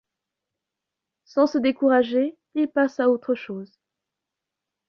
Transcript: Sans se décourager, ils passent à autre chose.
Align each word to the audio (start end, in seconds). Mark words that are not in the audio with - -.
Sans 1.25 1.45
se 1.45 1.59
décourager, 1.59 2.35
ils 2.55 2.67
passent 2.71 2.99
à 2.99 3.07
autre 3.09 3.35
chose. 3.35 3.77